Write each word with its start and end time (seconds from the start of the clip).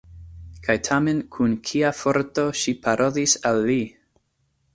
Kaj 0.67 0.75
tamen 0.87 1.19
kun 1.35 1.53
kia 1.71 1.91
forto 1.99 2.47
ŝi 2.63 2.75
parolis 2.89 3.37
al 3.53 3.63
li! 3.71 3.79